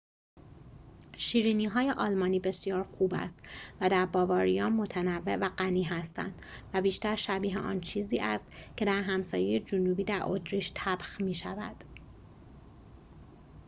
[1.17, 3.39] شیرینی‌های آلمانی بسیار خوب است
[3.81, 6.41] و در باواریا متنوع و غنی هستند
[6.73, 11.83] و بیشتر شبیه آن چیزی است که در همسایه جنوبی در اتریش طبخ می‌شود